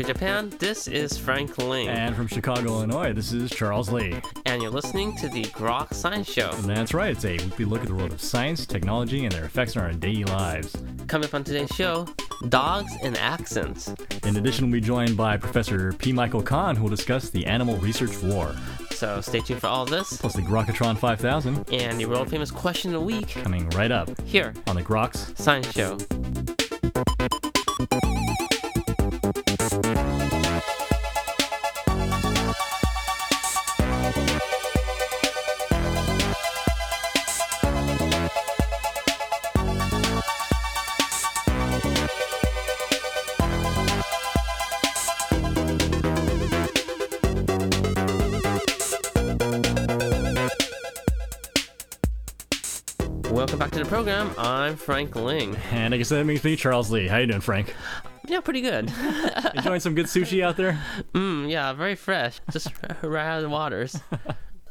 [0.00, 1.86] Tokyo, Japan, this is Frank Ling.
[1.88, 4.18] And from Chicago, Illinois, this is Charles Lee.
[4.46, 6.48] And you're listening to the Grok Science Show.
[6.52, 9.44] And that's right, it's a weekly look at the world of science, technology, and their
[9.44, 10.74] effects on our daily lives.
[11.06, 12.06] Coming up on today's show,
[12.48, 13.94] dogs and accents.
[14.24, 16.14] In addition, we'll be joined by Professor P.
[16.14, 18.54] Michael Conn, who will discuss the animal research war.
[18.92, 20.16] So stay tuned for all of this.
[20.16, 21.74] Plus the Grokatron 5000.
[21.74, 23.28] And the world famous question of the week.
[23.28, 24.18] Coming right up.
[24.22, 24.54] Here.
[24.66, 25.98] On the Groks Science Show.
[54.42, 55.54] I'm Frank Ling.
[55.70, 57.06] And I guess that makes me Charles Lee.
[57.08, 57.74] How you doing, Frank?
[58.26, 58.90] Yeah, pretty good.
[59.54, 60.82] Enjoying some good sushi out there?
[61.12, 62.40] Mmm, yeah, very fresh.
[62.50, 62.68] Just
[63.02, 64.00] right out of the waters.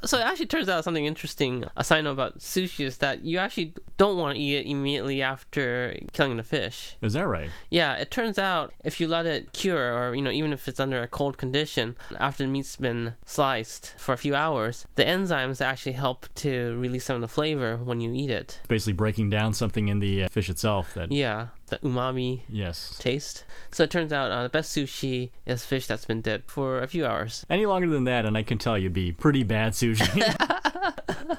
[0.06, 1.66] So it actually turns out something interesting.
[1.76, 5.96] A note about sushi is that you actually don't want to eat it immediately after
[6.14, 6.96] killing the fish.
[7.02, 7.50] Is that right?
[7.70, 10.80] Yeah, it turns out if you let it cure, or you know, even if it's
[10.80, 15.60] under a cold condition, after the meat's been sliced for a few hours, the enzymes
[15.60, 18.62] actually help to release some of the flavor when you eat it.
[18.70, 21.12] Basically, breaking down something in the uh, fish itself that.
[21.12, 23.46] Yeah, the umami yes taste.
[23.72, 26.88] So it turns out uh, the best sushi is fish that's been dipped for a
[26.88, 27.46] few hours.
[27.50, 30.24] Any longer than that, and I can tell you'd be pretty bad sushi.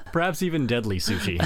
[0.11, 1.39] Perhaps even deadly sushi.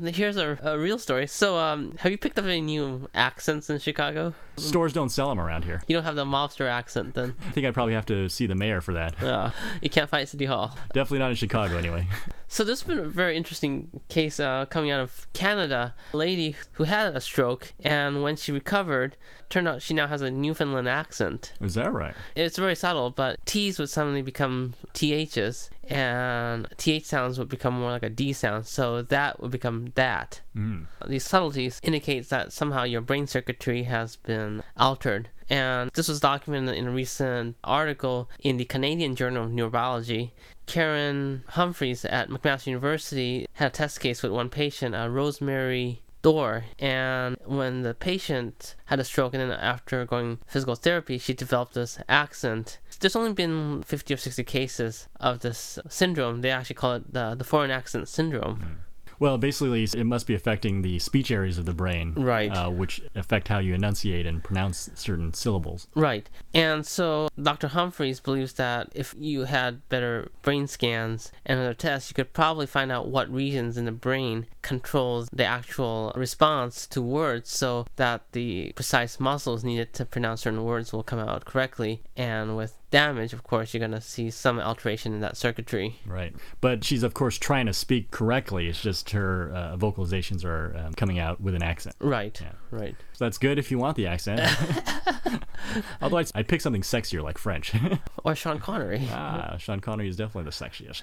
[0.14, 1.26] Here's a, a, real story.
[1.28, 4.34] So, um, have you picked up any new accents in Chicago?
[4.56, 5.82] Stores don't sell them around here.
[5.86, 7.34] You don't have the mobster accent then?
[7.46, 9.14] I think I'd probably have to see the mayor for that.
[9.24, 9.50] Yeah,
[9.80, 10.76] you can't fight City Hall.
[10.92, 12.06] Definitely not in Chicago, anyway.
[12.46, 15.92] So this has been a very interesting case uh, coming out of Canada.
[16.12, 19.16] A lady who had a stroke, and when she recovered,
[19.54, 21.52] turned out she now has a Newfoundland accent.
[21.60, 22.14] Is that right?
[22.34, 27.92] It's very subtle, but T's would suddenly become THs, and TH sounds would become more
[27.92, 30.40] like a D sound, so that would become that.
[30.56, 30.86] Mm.
[31.06, 35.28] These subtleties indicates that somehow your brain circuitry has been altered.
[35.48, 40.32] And this was documented in a recent article in the Canadian Journal of Neurobiology.
[40.66, 46.64] Karen Humphreys at McMaster University had a test case with one patient, uh, Rosemary Dorr,
[46.78, 51.74] and when the patient had a stroke and then after going physical therapy, she developed
[51.74, 52.78] this accent.
[52.98, 56.40] There's only been 50 or 60 cases of this syndrome.
[56.40, 58.56] They actually call it the, the foreign accent syndrome.
[58.56, 58.93] Mm.
[59.18, 62.50] Well, basically, it must be affecting the speech areas of the brain, right?
[62.50, 65.86] Uh, which affect how you enunciate and pronounce certain syllables.
[65.94, 66.28] Right.
[66.52, 67.68] And so Dr.
[67.68, 72.66] Humphreys believes that if you had better brain scans and other tests, you could probably
[72.66, 78.22] find out what regions in the brain controls the actual response to words, so that
[78.32, 82.02] the precise muscles needed to pronounce certain words will come out correctly.
[82.16, 85.96] And with damage, of course, you're going to see some alteration in that circuitry.
[86.06, 86.32] Right.
[86.60, 88.68] But she's, of course, trying to speak correctly.
[88.68, 91.96] It's just her uh, vocalizations are um, coming out with an accent.
[91.98, 92.40] Right.
[92.40, 92.52] Yeah.
[92.70, 92.94] Right.
[93.14, 94.42] So that's good if you want the accent.
[96.02, 97.72] Although I'd, I'd, pick something sexier like French.
[98.24, 99.02] or Sean Connery.
[99.10, 101.02] Ah, Sean Connery is definitely the sexiest.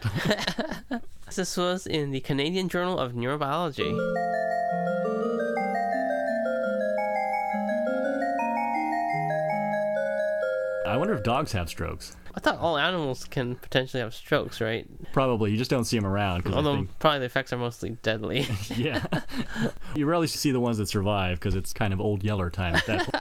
[1.35, 3.91] this was in the Canadian Journal of Neurobiology.
[10.91, 12.15] I wonder if dogs have strokes.
[12.33, 14.87] I thought all animals can potentially have strokes, right?
[15.11, 15.51] Probably.
[15.51, 16.47] You just don't see them around.
[16.47, 16.99] Although think...
[16.99, 18.45] probably the effects are mostly deadly.
[18.75, 19.05] yeah.
[19.95, 22.85] you rarely see the ones that survive because it's kind of old yeller time at
[22.85, 23.20] that point.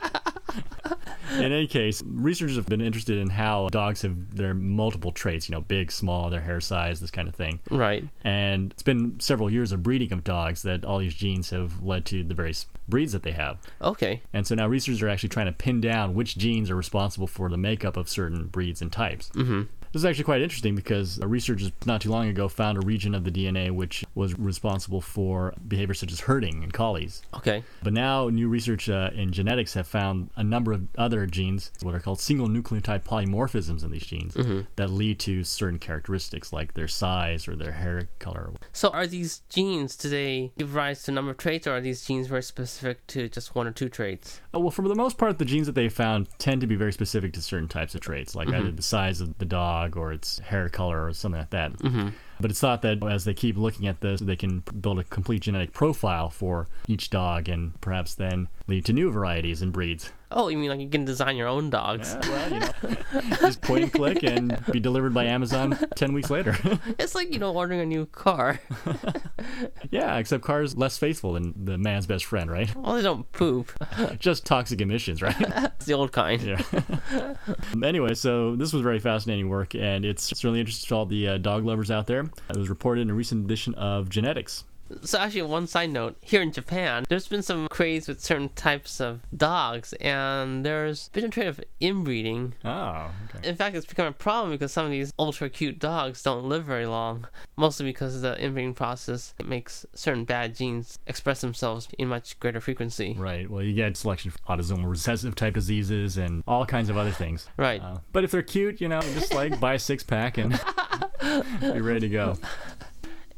[1.37, 5.55] in any case, researchers have been interested in how dogs have their multiple traits, you
[5.55, 7.59] know, big, small, their hair size, this kind of thing.
[7.69, 8.03] Right.
[8.23, 12.05] And it's been several years of breeding of dogs that all these genes have led
[12.05, 13.57] to the various breeds that they have.
[13.81, 14.21] Okay.
[14.33, 17.49] And so now researchers are actually trying to pin down which genes are responsible for
[17.49, 19.29] the makeup of certain breeds and types.
[19.29, 19.63] Mm-hmm.
[19.91, 23.25] This is actually quite interesting because researchers not too long ago found a region of
[23.25, 27.21] the DNA which was responsible for behavior such as herding in collies.
[27.33, 27.63] Okay.
[27.83, 31.93] But now new research uh, in genetics have found a number of other genes, what
[31.93, 34.61] are called single nucleotide polymorphisms in these genes, mm-hmm.
[34.77, 38.51] that lead to certain characteristics like their size or their hair color.
[38.71, 41.81] So are these genes, do they give rise to a number of traits or are
[41.81, 44.39] these genes very specific to just one or two traits?
[44.53, 46.93] Oh, well, for the most part, the genes that they found tend to be very
[46.93, 48.57] specific to certain types of traits, like mm-hmm.
[48.57, 51.77] either the size of the dog or its hair color or something like that.
[51.79, 52.09] Mm-hmm.
[52.39, 55.43] But it's thought that as they keep looking at this, they can build a complete
[55.43, 60.11] genetic profile for each dog and perhaps then lead to new varieties and breeds.
[60.31, 62.17] Oh, you mean like you can design your own dogs?
[62.23, 66.29] Yeah, well, you know, just point and click and be delivered by Amazon 10 weeks
[66.29, 66.57] later.
[66.99, 68.59] It's like, you know, ordering a new car.
[69.91, 72.69] yeah, except cars less faithful than the man's best friend, right?
[72.81, 73.71] Well, they don't poop.
[74.19, 75.35] Just toxic emissions, right?
[75.39, 76.41] It's the old kind.
[76.41, 77.35] Yeah.
[77.83, 81.37] anyway, so this was very fascinating work, and it's certainly interesting to all the uh,
[81.37, 82.21] dog lovers out there.
[82.49, 84.63] It was reported in a recent edition of Genetics.
[85.03, 88.99] So actually, one side note, here in Japan, there's been some craze with certain types
[88.99, 92.53] of dogs, and there's been a trend of inbreeding.
[92.63, 93.47] Oh, okay.
[93.49, 96.65] In fact, it's become a problem because some of these ultra cute dogs don't live
[96.65, 102.39] very long, mostly because the inbreeding process makes certain bad genes express themselves in much
[102.39, 103.15] greater frequency.
[103.17, 103.49] Right.
[103.49, 107.47] Well, you get selection for autosomal recessive type diseases and all kinds of other things.
[107.57, 107.81] Right.
[107.81, 110.51] Uh, but if they're cute, you know, just like buy a six pack and
[111.61, 112.37] be ready to go.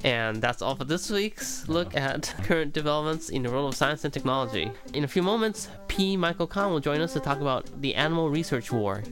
[0.04, 4.04] And that's all for this week's look at current developments in the world of science
[4.04, 4.70] and technology.
[4.94, 6.18] In a few moments, P.
[6.18, 9.04] Michael Conn will join us to talk about the animal research war.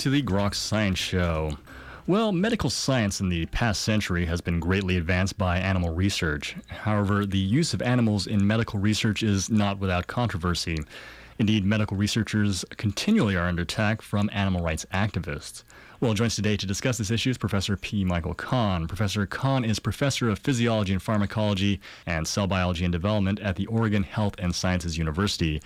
[0.00, 1.58] To the Grok Science Show.
[2.06, 6.56] Well, medical science in the past century has been greatly advanced by animal research.
[6.68, 10.78] However, the use of animals in medical research is not without controversy.
[11.38, 15.64] Indeed, medical researchers continually are under attack from animal rights activists.
[16.00, 18.02] Well, joins today to discuss this issue is Professor P.
[18.02, 18.88] Michael Conn.
[18.88, 23.66] Professor Conn is professor of physiology and pharmacology and cell biology and development at the
[23.66, 25.60] Oregon Health and Sciences University.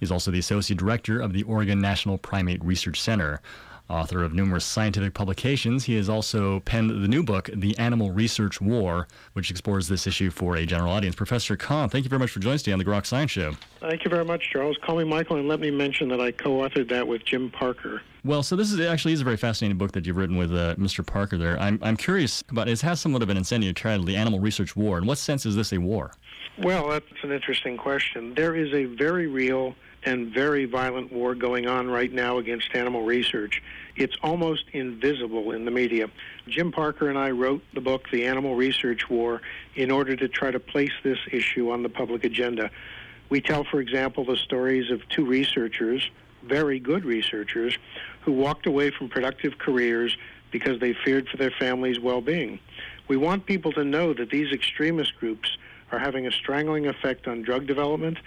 [0.00, 3.40] He's also the associate director of the Oregon National Primate Research Center.
[3.88, 8.60] Author of numerous scientific publications, he has also penned the new book, The Animal Research
[8.60, 11.14] War, which explores this issue for a general audience.
[11.14, 13.52] Professor Conn, thank you very much for joining us today on the Grok Science Show.
[13.80, 14.76] Thank you very much, Charles.
[14.84, 18.02] Call me Michael, and let me mention that I co-authored that with Jim Parker.
[18.24, 20.74] Well, so this is actually is a very fascinating book that you've written with uh,
[20.74, 21.06] Mr.
[21.06, 21.56] Parker there.
[21.60, 24.98] I'm, I'm curious about it has somewhat of an incendiary title, The Animal Research War.
[24.98, 26.10] In what sense is this a war?
[26.58, 28.34] Well, that's an interesting question.
[28.34, 33.02] There is a very real and very violent war going on right now against animal
[33.02, 33.60] research.
[33.96, 36.08] It's almost invisible in the media.
[36.46, 39.42] Jim Parker and I wrote the book, The Animal Research War,
[39.74, 42.70] in order to try to place this issue on the public agenda.
[43.28, 46.08] We tell, for example, the stories of two researchers,
[46.44, 47.76] very good researchers,
[48.22, 50.16] who walked away from productive careers
[50.52, 52.60] because they feared for their family's well being.
[53.08, 55.56] We want people to know that these extremist groups
[55.90, 58.18] are having a strangling effect on drug development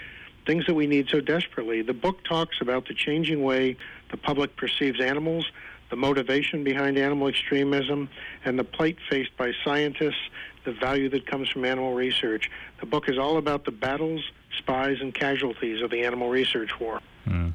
[0.49, 1.83] things that we need so desperately.
[1.83, 3.77] The book talks about the changing way
[4.09, 5.45] the public perceives animals,
[5.91, 8.09] the motivation behind animal extremism,
[8.45, 10.31] and the plight faced by scientists,
[10.65, 12.49] the value that comes from animal research.
[12.79, 14.23] The book is all about the battles,
[14.57, 16.99] spies, and casualties of the animal research war.
[17.25, 17.49] Hmm.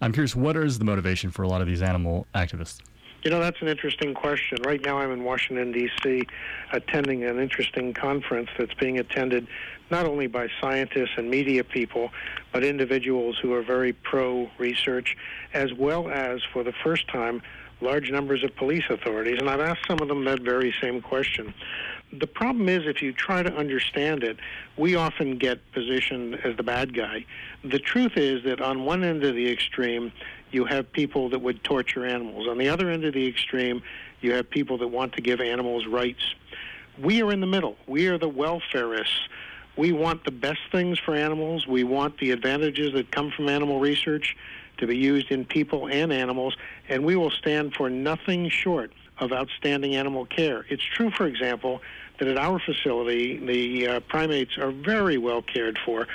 [0.00, 2.80] I'm curious, what is the motivation for a lot of these animal activists?
[3.22, 4.58] You know, that's an interesting question.
[4.64, 6.26] Right now, I'm in Washington, D.C.,
[6.72, 9.46] attending an interesting conference that's being attended
[9.90, 12.10] not only by scientists and media people,
[12.50, 15.18] but individuals who are very pro research,
[15.52, 17.42] as well as, for the first time,
[17.82, 19.36] large numbers of police authorities.
[19.38, 21.52] And I've asked some of them that very same question.
[22.12, 24.38] The problem is, if you try to understand it,
[24.76, 27.24] we often get positioned as the bad guy.
[27.62, 30.10] The truth is that on one end of the extreme,
[30.50, 32.48] you have people that would torture animals.
[32.48, 33.80] On the other end of the extreme,
[34.22, 36.34] you have people that want to give animals rights.
[37.00, 37.76] We are in the middle.
[37.86, 39.28] We are the welfareists.
[39.76, 41.68] We want the best things for animals.
[41.68, 44.36] We want the advantages that come from animal research
[44.78, 46.56] to be used in people and animals,
[46.88, 50.66] and we will stand for nothing short of outstanding animal care.
[50.68, 51.80] It's true, for example,
[52.18, 56.06] that at our facility, the uh, primates are very well cared for,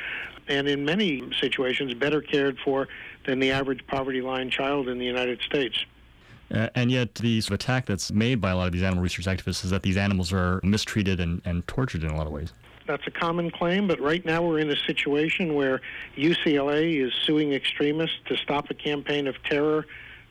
[0.47, 2.88] and in many situations, better cared for
[3.25, 5.85] than the average poverty line child in the United States.
[6.53, 9.01] Uh, and yet, the sort of attack that's made by a lot of these animal
[9.01, 12.33] research activists is that these animals are mistreated and, and tortured in a lot of
[12.33, 12.53] ways.
[12.85, 15.81] That's a common claim, but right now we're in a situation where
[16.15, 19.88] UCLA is suing extremists to stop a campaign of terror,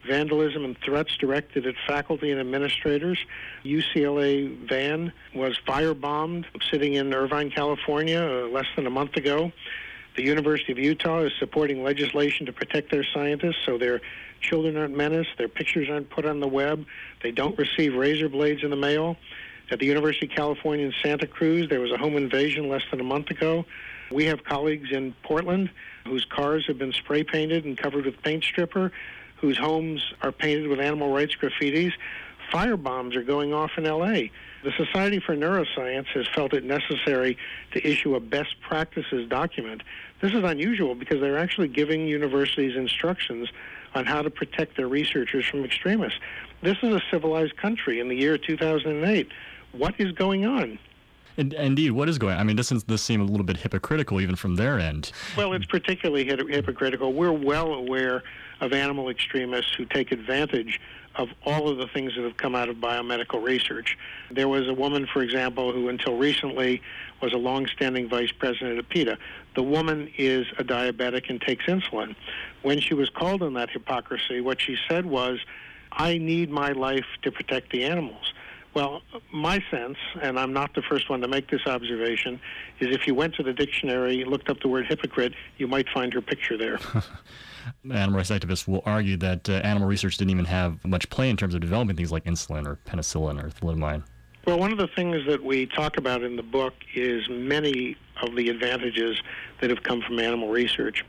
[0.07, 3.19] vandalism, and threats directed at faculty and administrators.
[3.65, 9.53] UCLA van was firebombed sitting in Irvine, California, uh, less than a month ago.
[10.17, 14.01] The University of Utah is supporting legislation to protect their scientists so their
[14.41, 16.85] children aren't menaced, their pictures aren't put on the web,
[17.23, 19.17] they don't receive razor blades in the mail.
[19.71, 23.01] At the University of California in Santa Cruz, there was a home invasion less than
[23.01, 23.65] a month ago.
[24.13, 25.71] We have colleagues in Portland
[26.07, 28.93] whose cars have been spray painted and covered with paint stripper,
[29.45, 31.93] whose homes are painted with animal rights graffitis.
[32.51, 34.31] Fire bombs are going off in LA.
[34.63, 37.37] The Society for Neuroscience has felt it necessary
[37.73, 39.83] to issue a best practices document.
[40.23, 43.51] This is unusual because they're actually giving universities instructions
[43.95, 46.19] on how to protect their researchers from extremists.
[46.63, 49.29] This is a civilized country in the year 2008.
[49.73, 50.79] What is going on?
[51.37, 52.41] Indeed, what is going on?
[52.41, 55.13] I mean, doesn't this seem a little bit hypocritical even from their end?
[55.37, 57.13] Well, it's particularly hypocritical.
[57.13, 58.23] We're well aware
[58.61, 60.81] of animal extremists who take advantage
[61.17, 63.97] of all of the things that have come out of biomedical research.
[64.31, 66.83] There was a woman, for example, who until recently
[67.23, 69.19] was a long-standing vice president of PETA.
[69.55, 72.17] The woman is a diabetic and takes insulin.
[72.63, 75.39] When she was called on that hypocrisy, what she said was,
[75.93, 78.33] I need my life to protect the animals.
[78.75, 79.03] Well,
[79.33, 82.41] my sense, and I'm not the first one to make this observation,
[82.81, 86.13] is if you went to the dictionary, looked up the word hypocrite, you might find
[86.13, 86.81] her picture there.
[87.91, 91.37] animal rights activists will argue that uh, animal research didn't even have much play in
[91.37, 94.03] terms of developing things like insulin or penicillin or thalidomide.
[94.47, 98.37] Well, one of the things that we talk about in the book is many of
[98.37, 99.21] the advantages
[99.61, 101.05] that have come from animal research.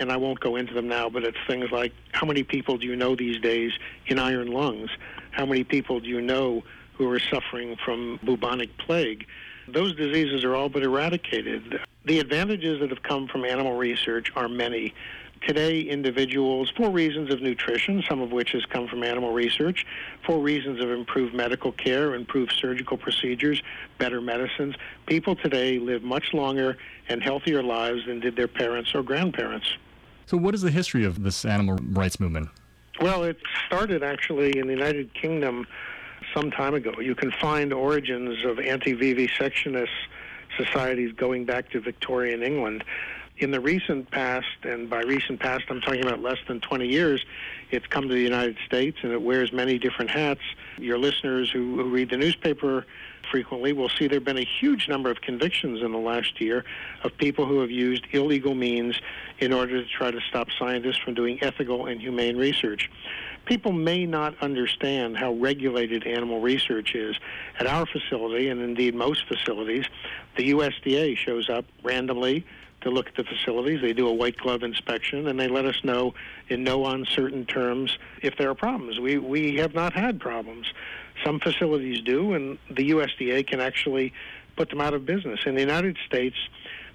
[0.00, 2.86] And I won't go into them now, but it's things like how many people do
[2.86, 3.72] you know these days
[4.06, 4.90] in iron lungs?
[5.32, 6.62] How many people do you know
[6.98, 9.26] who are suffering from bubonic plague?
[9.68, 11.80] Those diseases are all but eradicated.
[12.04, 14.94] The advantages that have come from animal research are many
[15.46, 19.86] today individuals for reasons of nutrition, some of which has come from animal research,
[20.26, 23.62] for reasons of improved medical care, improved surgical procedures,
[23.98, 24.74] better medicines.
[25.06, 26.76] People today live much longer
[27.08, 29.68] and healthier lives than did their parents or grandparents.
[30.26, 32.48] So, what is the history of this animal rights movement?
[33.00, 35.66] Well, it started actually in the United Kingdom
[36.34, 36.92] some time ago.
[37.00, 39.88] You can find origins of anti vivisectionist
[40.56, 42.84] societies going back to Victorian England
[43.40, 47.24] in the recent past, and by recent past I'm talking about less than 20 years,
[47.70, 50.40] it's come to the United States and it wears many different hats.
[50.76, 52.84] Your listeners who, who read the newspaper
[53.30, 56.64] frequently will see there have been a huge number of convictions in the last year
[57.04, 58.98] of people who have used illegal means
[59.38, 62.90] in order to try to stop scientists from doing ethical and humane research.
[63.48, 67.16] People may not understand how regulated animal research is.
[67.58, 69.86] At our facility, and indeed most facilities,
[70.36, 72.44] the USDA shows up randomly
[72.82, 73.80] to look at the facilities.
[73.80, 76.12] They do a white glove inspection and they let us know
[76.50, 79.00] in no uncertain terms if there are problems.
[79.00, 80.66] We we have not had problems.
[81.24, 84.12] Some facilities do, and the USDA can actually
[84.56, 85.40] put them out of business.
[85.46, 86.36] In the United States,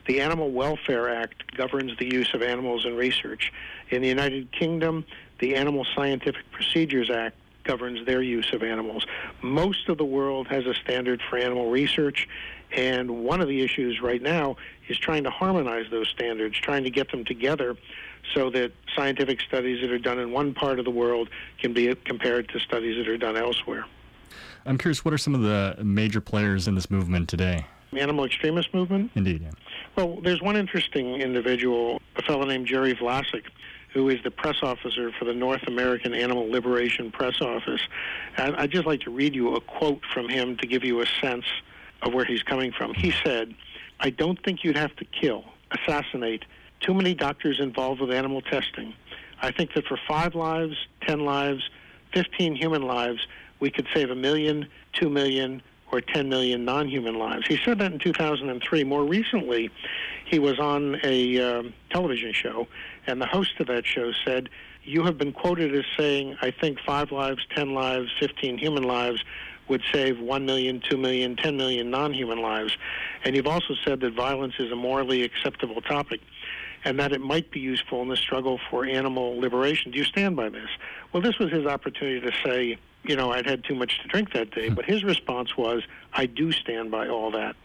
[0.07, 3.51] the Animal Welfare Act governs the use of animals in research.
[3.89, 5.05] In the United Kingdom,
[5.39, 9.05] the Animal Scientific Procedures Act governs their use of animals.
[9.41, 12.27] Most of the world has a standard for animal research,
[12.75, 14.57] and one of the issues right now
[14.89, 17.77] is trying to harmonize those standards, trying to get them together
[18.33, 21.29] so that scientific studies that are done in one part of the world
[21.59, 23.85] can be compared to studies that are done elsewhere.
[24.65, 27.65] I'm curious, what are some of the major players in this movement today?
[27.97, 29.11] Animal extremist movement?
[29.15, 29.51] Indeed, yeah.
[29.95, 33.43] Well, there's one interesting individual, a fellow named Jerry Vlasak,
[33.93, 37.81] who is the press officer for the North American Animal Liberation Press Office.
[38.37, 41.05] And I'd just like to read you a quote from him to give you a
[41.21, 41.45] sense
[42.01, 42.93] of where he's coming from.
[42.93, 43.53] He said,
[43.99, 46.43] I don't think you'd have to kill, assassinate
[46.83, 48.93] too many doctors involved with animal testing.
[49.41, 51.69] I think that for five lives, ten lives,
[52.13, 53.25] 15 human lives,
[53.59, 55.61] we could save a million, two million,
[55.93, 57.45] or 10 million non human lives.
[57.47, 58.83] He said that in 2003.
[58.83, 59.69] More recently,
[60.25, 62.67] he was on a um, television show,
[63.05, 64.49] and the host of that show said,
[64.83, 69.23] You have been quoted as saying, I think five lives, 10 lives, 15 human lives
[69.69, 72.75] would save 1 million, 2 million, 10 million non human lives.
[73.23, 76.21] And you've also said that violence is a morally acceptable topic
[76.85, 79.91] and that it might be useful in the struggle for animal liberation.
[79.91, 80.67] Do you stand by this?
[81.13, 84.33] Well, this was his opportunity to say, you know, I'd had too much to drink
[84.33, 84.69] that day.
[84.69, 84.75] Hmm.
[84.75, 85.83] But his response was,
[86.13, 87.55] I do stand by all that.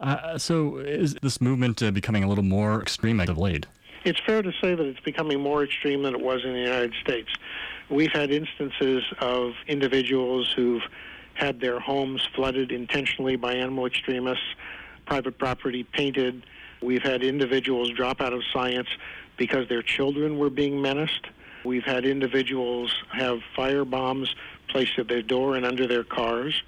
[0.00, 3.66] Uh, so is this movement uh, becoming a little more extreme of late?
[4.04, 6.94] It's fair to say that it's becoming more extreme than it was in the United
[7.00, 7.28] States.
[7.90, 10.82] We've had instances of individuals who've
[11.34, 14.44] had their homes flooded intentionally by animal extremists,
[15.06, 16.44] private property painted.
[16.80, 18.88] We've had individuals drop out of science
[19.36, 21.26] because their children were being menaced.
[21.64, 24.34] We've had individuals have fire bombs
[24.68, 26.62] placed at their door and under their cars.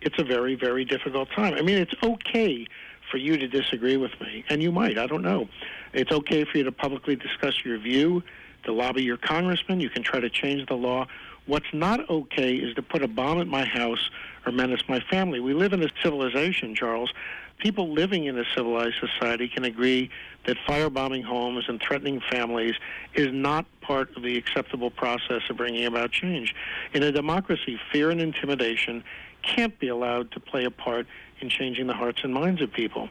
[0.00, 1.54] It's a very, very difficult time.
[1.54, 2.66] I mean, it's okay
[3.10, 5.48] for you to disagree with me, and you might, I don't know.
[5.92, 8.22] It's okay for you to publicly discuss your view,
[8.64, 9.80] to lobby your congressman.
[9.80, 11.06] You can try to change the law.
[11.46, 14.10] What's not okay is to put a bomb at my house
[14.44, 15.40] or menace my family.
[15.40, 17.12] We live in a civilization, Charles.
[17.58, 20.10] People living in a civilized society can agree
[20.48, 22.74] that firebombing homes and threatening families
[23.12, 26.54] is not part of the acceptable process of bringing about change.
[26.94, 29.04] In a democracy, fear and intimidation
[29.42, 31.06] can't be allowed to play a part
[31.42, 33.10] in changing the hearts and minds of people.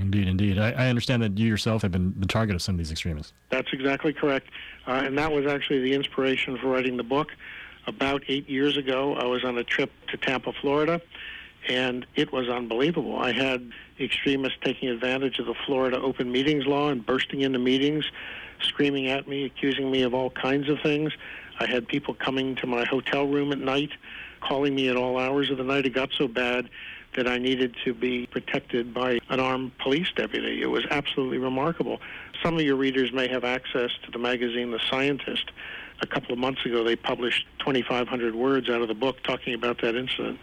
[0.00, 0.58] Indeed, indeed.
[0.58, 3.32] I, I, understand that you yourself have been the target of some of these extremists.
[3.50, 4.48] That's exactly correct.
[4.86, 7.32] Uh, and that was actually the inspiration for writing the book.
[7.88, 11.02] About eight years ago, I was on a trip to Tampa, Florida,
[11.68, 13.16] and it was unbelievable.
[13.16, 18.04] I had extremists taking advantage of the Florida open meetings law and bursting into meetings,
[18.60, 21.12] screaming at me, accusing me of all kinds of things.
[21.60, 23.90] I had people coming to my hotel room at night,
[24.40, 25.86] calling me at all hours of the night.
[25.86, 26.68] It got so bad
[27.14, 30.62] that I needed to be protected by an armed police deputy.
[30.62, 32.00] It was absolutely remarkable.
[32.42, 35.50] Some of your readers may have access to the magazine The Scientist.
[36.00, 39.80] A couple of months ago, they published 2,500 words out of the book talking about
[39.82, 40.40] that incident.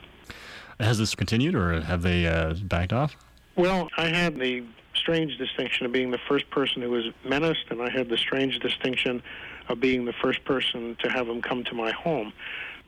[0.80, 3.18] Has this continued, or have they uh, backed off?
[3.58, 4.64] Well, I had the
[4.96, 8.60] strange distinction of being the first person who was menaced, and I had the strange
[8.60, 9.22] distinction
[9.68, 12.32] of being the first person to have them come to my home.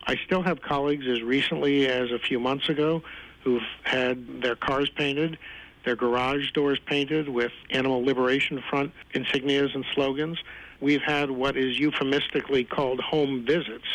[0.07, 3.03] I still have colleagues as recently as a few months ago
[3.43, 5.37] who've had their cars painted,
[5.83, 10.39] their garage doors painted with Animal Liberation Front insignias and slogans.
[10.79, 13.85] We've had what is euphemistically called home visits,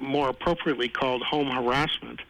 [0.00, 2.20] more appropriately called home harassment,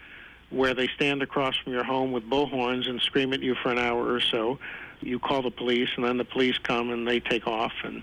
[0.54, 3.78] where they stand across from your home with bullhorns and scream at you for an
[3.78, 4.58] hour or so.
[5.00, 8.02] You call the police, and then the police come and they take off, and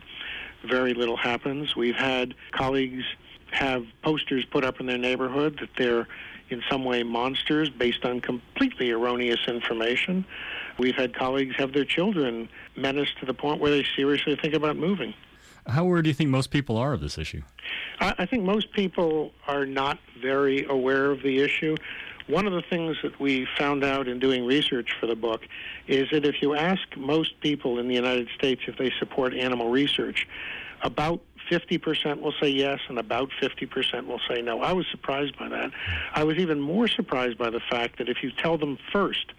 [0.64, 1.76] very little happens.
[1.76, 3.04] We've had colleagues
[3.52, 6.08] have posters put up in their neighborhood that they're
[6.50, 10.26] in some way monsters based on completely erroneous information.
[10.78, 14.76] We've had colleagues have their children menaced to the point where they seriously think about
[14.76, 15.14] moving.
[15.68, 17.42] How aware do you think most people are of this issue?
[18.00, 21.76] I, I think most people are not very aware of the issue.
[22.28, 25.42] One of the things that we found out in doing research for the book
[25.88, 29.70] is that if you ask most people in the United States if they support animal
[29.70, 30.28] research,
[30.82, 34.62] about 50% will say yes, and about 50% will say no.
[34.62, 35.72] I was surprised by that.
[36.14, 39.34] I was even more surprised by the fact that if you tell them first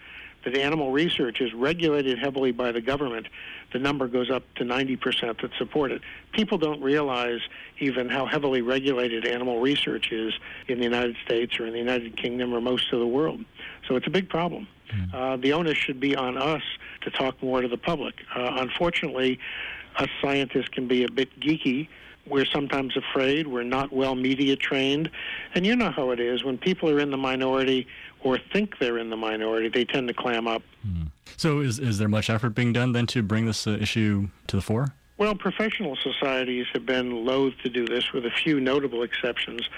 [0.45, 3.27] that animal research is regulated heavily by the government,
[3.73, 6.03] the number goes up to 90% that support it.
[6.33, 7.41] People don't realize
[7.79, 10.35] even how heavily regulated animal research is
[10.69, 13.45] in the United States or in the United Kingdom or most of the world.
[13.89, 14.67] So it's a big problem.
[14.95, 15.15] Mm.
[15.15, 16.63] Uh, the onus should be on us
[17.03, 18.15] to talk more to the public.
[18.35, 19.39] Uh, unfortunately,
[19.97, 21.89] us scientists can be a bit geeky.
[22.27, 23.49] We're sometimes afraid.
[23.49, 25.11] We're not well media trained.
[25.55, 26.45] And you know how it is.
[26.45, 27.87] When people are in the minority
[28.23, 30.63] or think they're in the minority, they tend to clam up.
[30.83, 31.05] Hmm.
[31.37, 34.57] So, is, is there much effort being done then to bring this uh, issue to
[34.57, 34.95] the fore?
[35.19, 39.69] Well, professional societies have been loath to do this, with a few notable exceptions.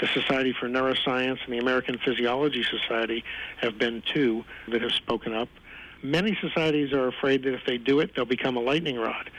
[0.00, 3.24] The Society for Neuroscience and the American Physiology Society
[3.56, 5.48] have been two that have spoken up.
[6.02, 9.30] Many societies are afraid that if they do it, they'll become a lightning rod.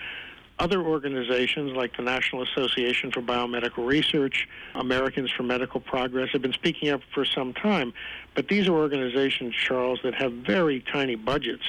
[0.59, 6.53] Other organizations like the National Association for Biomedical Research, Americans for Medical Progress have been
[6.53, 7.91] speaking up for some time,
[8.35, 11.63] but these are organizations, Charles, that have very tiny budgets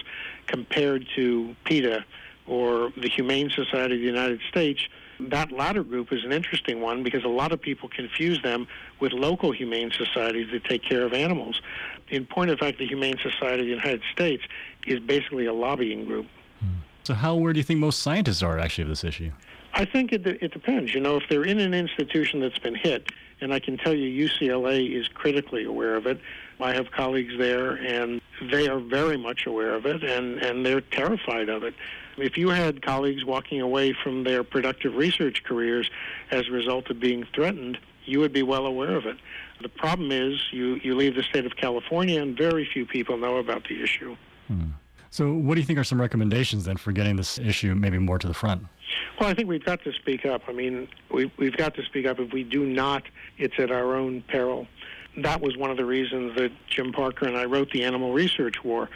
[0.47, 2.05] compared to PETA
[2.47, 4.87] or the Humane Society of the United States.
[5.19, 8.67] That latter group is an interesting one because a lot of people confuse them
[9.01, 11.63] with local humane societies that take care of animals.
[12.11, 14.43] In point of fact, the Humane Society of the United States
[14.87, 16.27] is basically a lobbying group.
[17.05, 19.31] So, how aware do you think most scientists are actually of this issue?
[19.75, 20.95] I think it, it depends.
[20.95, 24.29] You know, if they're in an institution that's been hit, and I can tell you
[24.29, 26.19] UCLA is critically aware of it.
[26.61, 30.81] I have colleagues there, and they are very much aware of it, and, and they're
[30.81, 31.75] terrified of it.
[32.17, 35.91] If you had colleagues walking away from their productive research careers
[36.31, 39.17] as a result of being threatened, you would be well aware of it.
[39.61, 43.37] The problem is you, you leave the state of California, and very few people know
[43.37, 44.17] about the issue.
[44.47, 44.71] Hmm.
[45.15, 48.19] So, what do you think are some recommendations then for getting this issue maybe more
[48.19, 48.67] to the front?
[49.21, 50.43] Well, I think we've got to speak up.
[50.49, 52.19] I mean, we, we've got to speak up.
[52.19, 53.05] If we do not,
[53.39, 54.67] it's at our own peril.
[55.19, 58.65] That was one of the reasons that Jim Parker and I wrote The Animal Research
[58.65, 58.91] War.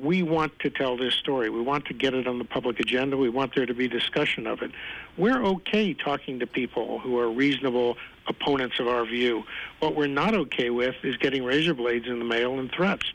[0.00, 1.50] We want to tell this story.
[1.50, 3.16] We want to get it on the public agenda.
[3.16, 4.70] We want there to be discussion of it.
[5.18, 7.96] We're okay talking to people who are reasonable
[8.28, 9.42] opponents of our view.
[9.80, 13.12] What we're not okay with is getting razor blades in the mail and threats.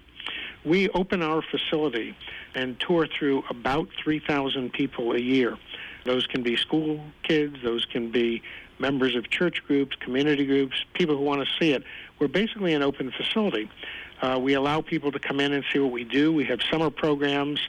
[0.65, 2.17] We open our facility
[2.55, 5.57] and tour through about 3,000 people a year.
[6.05, 8.41] Those can be school kids, those can be
[8.79, 11.83] members of church groups, community groups, people who want to see it.
[12.17, 13.69] We're basically an open facility.
[14.21, 16.33] Uh, we allow people to come in and see what we do.
[16.33, 17.59] We have summer programs.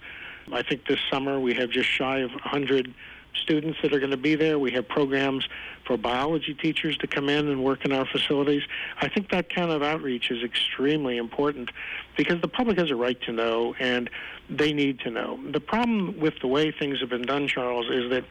[0.52, 2.92] I think this summer we have just shy of 100
[3.34, 4.58] students that are going to be there.
[4.58, 5.48] We have programs
[5.86, 8.62] for biology teachers to come in and work in our facilities.
[9.00, 11.70] I think that kind of outreach is extremely important
[12.16, 14.10] because the public has a right to know and
[14.48, 15.38] they need to know.
[15.50, 18.24] The problem with the way things have been done, Charles, is that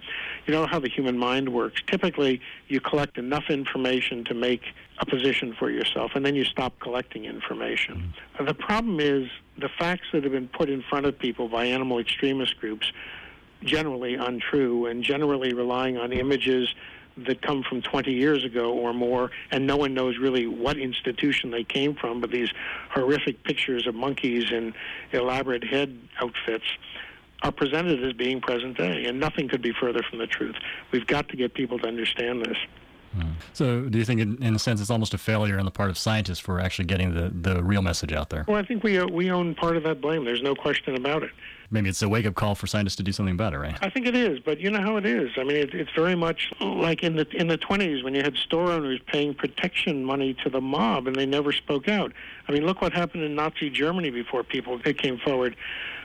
[0.46, 1.82] you know how the human mind works.
[1.88, 4.62] Typically, you collect enough information to make
[5.00, 8.14] a position for yourself, and then you stop collecting information.
[8.36, 8.46] Mm-hmm.
[8.46, 12.00] The problem is the facts that have been put in front of people by animal
[12.00, 12.92] extremist groups
[13.64, 16.74] generally untrue and generally relying on images
[17.26, 21.52] that come from 20 years ago or more, and no one knows really what institution
[21.52, 22.50] they came from, but these
[22.92, 24.74] horrific pictures of monkeys in
[25.12, 26.66] elaborate head outfits
[27.42, 30.56] are presented as being present day, and nothing could be further from the truth.
[30.92, 32.58] We've got to get people to understand this.
[33.54, 35.90] So, do you think, in, in a sense, it's almost a failure on the part
[35.90, 38.46] of scientists for actually getting the, the real message out there?
[38.48, 40.26] Well, I think we uh, we own part of that blame.
[40.26, 41.32] There's no question about it.
[41.72, 43.78] Maybe it's a wake up call for scientists to do something better, right?
[43.82, 45.32] I think it is, but you know how it is.
[45.38, 48.36] I mean, it, it's very much like in the in the 20s when you had
[48.38, 52.12] store owners paying protection money to the mob and they never spoke out.
[52.48, 55.56] I mean, look what happened in Nazi Germany before people came forward.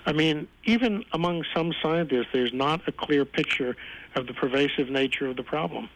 [0.07, 3.75] I mean, even among some scientists, there's not a clear picture
[4.15, 5.89] of the pervasive nature of the problem.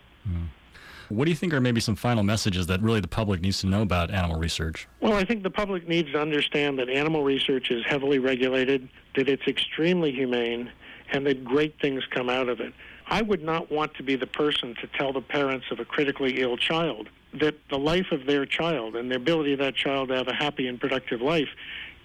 [1.09, 3.67] What do you think are maybe some final messages that really the public needs to
[3.67, 4.87] know about animal research?
[5.01, 9.29] Well, I think the public needs to understand that animal research is heavily regulated, that
[9.29, 10.71] it's extremely humane,
[11.11, 12.75] and that great things come out of it.
[13.07, 16.43] I would not want to be the person to tell the parents of a critically
[16.43, 17.09] ill child
[17.41, 20.35] that the life of their child and the ability of that child to have a
[20.35, 21.49] happy and productive life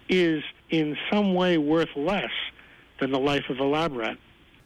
[0.07, 2.31] is in some way worth less
[2.99, 4.17] than the life of a lab rat.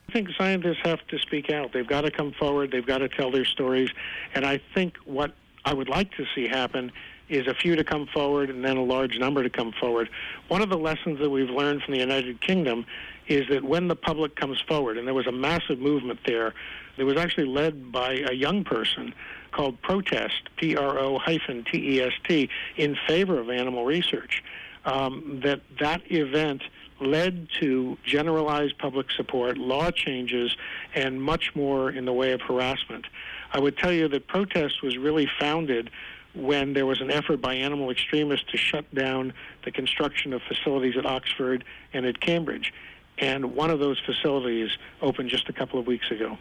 [0.09, 1.73] I think scientists have to speak out.
[1.73, 2.71] They've got to come forward.
[2.71, 3.89] They've got to tell their stories.
[4.33, 5.33] And I think what
[5.65, 6.93] I would like to see happen
[7.27, 10.09] is a few to come forward and then a large number to come forward.
[10.47, 12.85] One of the lessons that we've learned from the United Kingdom
[13.27, 16.53] is that when the public comes forward, and there was a massive movement there,
[16.95, 19.13] that was actually led by a young person
[19.51, 24.41] called Protest, P-R-O hyphen T-E-S-T, in favor of animal research,
[24.85, 26.63] um, that that event
[26.99, 30.55] led to generalized public support, law changes,
[30.95, 33.05] and much more in the way of harassment.
[33.53, 35.89] I would tell you that protest was really founded
[36.33, 39.33] when there was an effort by animal extremists to shut down
[39.65, 42.73] the construction of facilities at Oxford and at Cambridge.
[43.17, 44.69] And one of those facilities
[45.01, 46.37] opened just a couple of weeks ago.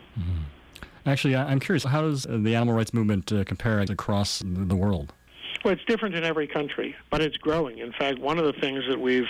[1.07, 5.13] Actually, I- I'm curious, how does the animal rights movement uh, compare across the world?
[5.67, 7.79] Well, it's different in every country, but it's growing.
[7.79, 9.27] In fact, one of the things that we've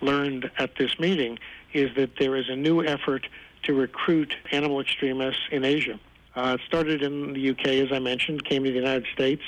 [0.00, 1.38] learned at this meeting
[1.72, 3.28] is that there is a new effort
[3.62, 6.00] to recruit animal extremists in Asia.
[6.34, 9.42] Uh, it started in the UK, as I mentioned, came to the United States.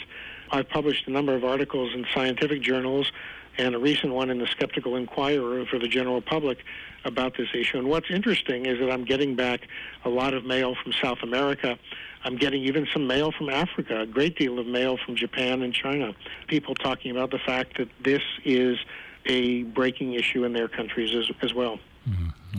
[0.52, 3.10] I've published a number of articles in scientific journals
[3.58, 6.58] and a recent one in the Skeptical Inquirer for the general public
[7.04, 7.78] about this issue.
[7.78, 9.66] And what's interesting is that I'm getting back
[10.04, 11.76] a lot of mail from South America.
[12.24, 15.72] I'm getting even some mail from Africa, a great deal of mail from Japan and
[15.72, 16.14] China.
[16.46, 18.78] People talking about the fact that this is
[19.26, 21.78] a breaking issue in their countries as, as well.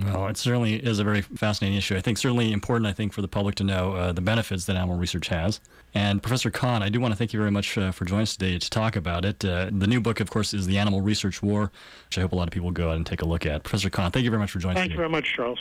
[0.03, 1.95] Well, it certainly is a very fascinating issue.
[1.95, 4.75] I think certainly important, I think, for the public to know uh, the benefits that
[4.75, 5.59] animal research has.
[5.93, 8.35] And Professor Conn, I do want to thank you very much uh, for joining us
[8.35, 9.43] today to talk about it.
[9.43, 11.71] Uh, the new book, of course, is The Animal Research War,
[12.05, 13.63] which I hope a lot of people will go out and take a look at.
[13.63, 15.59] Professor Conn, thank you very much for joining us Thank you very much, Charles.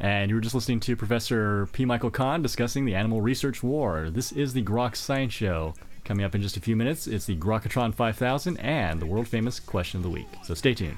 [0.00, 1.84] And you were just listening to Professor P.
[1.84, 4.08] Michael Conn discussing the animal research war.
[4.08, 5.74] This is the Grok Science Show.
[6.04, 9.60] Coming up in just a few minutes, it's the Grokatron 5000 and the world famous
[9.60, 10.26] question of the week.
[10.42, 10.96] So stay tuned.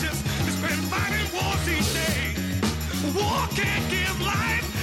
[0.00, 0.14] Short
[0.48, 2.34] and precious fighting wars each day.
[3.14, 4.73] War can't give life,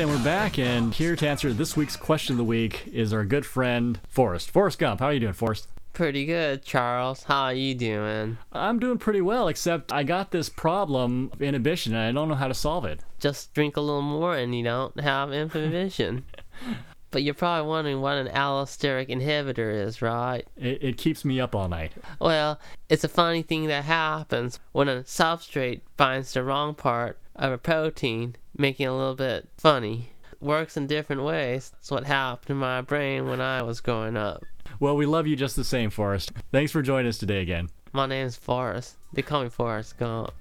[0.00, 3.12] right, and we're back, and here to answer this week's question of the week is
[3.12, 4.50] our good friend Forrest.
[4.50, 5.68] Forrest Gump, how are you doing, Forrest?
[5.92, 7.24] Pretty good, Charles.
[7.24, 8.38] How are you doing?
[8.50, 12.34] I'm doing pretty well, except I got this problem of inhibition, and I don't know
[12.34, 13.00] how to solve it.
[13.18, 16.24] Just drink a little more and you don't have inhibition.
[17.10, 20.46] but you're probably wondering what an allosteric inhibitor is, right?
[20.56, 21.92] It, it keeps me up all night.
[22.18, 22.58] Well,
[22.88, 27.58] it's a funny thing that happens when a substrate finds the wrong part of a
[27.58, 30.10] protein, making it a little bit funny.
[30.40, 31.70] Works in different ways.
[31.70, 34.44] That's what happened to my brain when I was growing up.
[34.78, 36.32] Well, we love you just the same, Forrest.
[36.52, 37.68] Thanks for joining us today again.
[37.92, 38.96] My name's Forrest.
[39.12, 40.32] They call me Forrest Gump.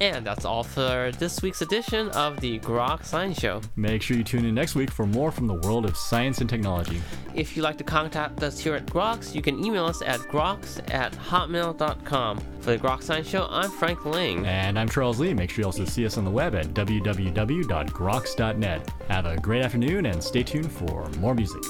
[0.00, 3.60] And that's all for this week's edition of the Grok Science Show.
[3.76, 6.48] Make sure you tune in next week for more from the world of science and
[6.48, 7.02] technology.
[7.34, 10.80] If you'd like to contact us here at Groks, you can email us at groks
[10.92, 12.40] at hotmail.com.
[12.60, 14.46] For the Grok Science Show, I'm Frank Ling.
[14.46, 15.34] And I'm Charles Lee.
[15.34, 18.90] Make sure you also see us on the web at www.groks.net.
[19.08, 21.62] Have a great afternoon and stay tuned for more music.